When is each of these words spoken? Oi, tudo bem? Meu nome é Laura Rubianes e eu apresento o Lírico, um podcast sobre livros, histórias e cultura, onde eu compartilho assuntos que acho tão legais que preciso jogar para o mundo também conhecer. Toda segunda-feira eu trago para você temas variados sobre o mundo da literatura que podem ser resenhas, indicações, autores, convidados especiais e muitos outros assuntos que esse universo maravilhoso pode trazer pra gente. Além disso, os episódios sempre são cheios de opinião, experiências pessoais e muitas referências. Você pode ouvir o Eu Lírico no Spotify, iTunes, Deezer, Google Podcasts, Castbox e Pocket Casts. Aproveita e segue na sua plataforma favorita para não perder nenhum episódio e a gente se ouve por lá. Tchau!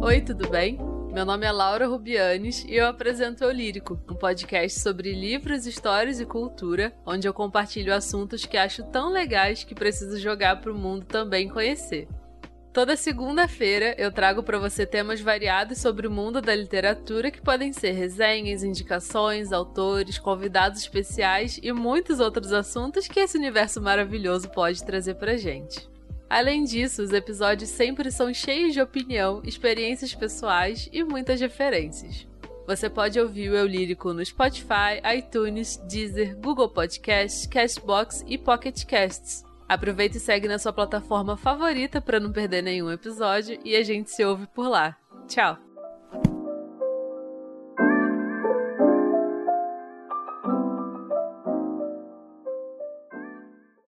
Oi, 0.00 0.20
tudo 0.20 0.48
bem? 0.48 0.78
Meu 1.12 1.26
nome 1.26 1.44
é 1.44 1.50
Laura 1.50 1.88
Rubianes 1.88 2.64
e 2.68 2.76
eu 2.76 2.86
apresento 2.86 3.44
o 3.44 3.50
Lírico, 3.50 4.00
um 4.08 4.14
podcast 4.14 4.78
sobre 4.78 5.12
livros, 5.12 5.66
histórias 5.66 6.20
e 6.20 6.24
cultura, 6.24 6.94
onde 7.04 7.26
eu 7.26 7.34
compartilho 7.34 7.92
assuntos 7.92 8.46
que 8.46 8.56
acho 8.56 8.84
tão 8.84 9.10
legais 9.10 9.64
que 9.64 9.74
preciso 9.74 10.16
jogar 10.20 10.60
para 10.60 10.70
o 10.70 10.78
mundo 10.78 11.04
também 11.04 11.48
conhecer. 11.48 12.06
Toda 12.72 12.96
segunda-feira 12.96 13.96
eu 13.98 14.12
trago 14.12 14.40
para 14.40 14.56
você 14.56 14.86
temas 14.86 15.20
variados 15.20 15.78
sobre 15.78 16.06
o 16.06 16.10
mundo 16.10 16.40
da 16.40 16.54
literatura 16.54 17.28
que 17.28 17.42
podem 17.42 17.72
ser 17.72 17.90
resenhas, 17.90 18.62
indicações, 18.62 19.52
autores, 19.52 20.16
convidados 20.16 20.80
especiais 20.80 21.58
e 21.60 21.72
muitos 21.72 22.20
outros 22.20 22.52
assuntos 22.52 23.08
que 23.08 23.18
esse 23.18 23.36
universo 23.36 23.82
maravilhoso 23.82 24.48
pode 24.48 24.84
trazer 24.84 25.14
pra 25.14 25.36
gente. 25.36 25.88
Além 26.28 26.64
disso, 26.64 27.02
os 27.02 27.12
episódios 27.12 27.70
sempre 27.70 28.10
são 28.10 28.32
cheios 28.34 28.74
de 28.74 28.80
opinião, 28.80 29.40
experiências 29.44 30.14
pessoais 30.14 30.88
e 30.92 31.02
muitas 31.02 31.40
referências. 31.40 32.26
Você 32.66 32.90
pode 32.90 33.18
ouvir 33.18 33.48
o 33.48 33.54
Eu 33.54 33.66
Lírico 33.66 34.12
no 34.12 34.24
Spotify, 34.24 35.00
iTunes, 35.16 35.78
Deezer, 35.88 36.36
Google 36.36 36.68
Podcasts, 36.68 37.46
Castbox 37.46 38.22
e 38.26 38.36
Pocket 38.36 38.84
Casts. 38.84 39.42
Aproveita 39.66 40.18
e 40.18 40.20
segue 40.20 40.46
na 40.46 40.58
sua 40.58 40.72
plataforma 40.72 41.34
favorita 41.34 42.00
para 42.00 42.20
não 42.20 42.30
perder 42.30 42.62
nenhum 42.62 42.90
episódio 42.90 43.58
e 43.64 43.74
a 43.74 43.82
gente 43.82 44.10
se 44.10 44.22
ouve 44.22 44.46
por 44.48 44.68
lá. 44.68 44.96
Tchau! 45.26 45.67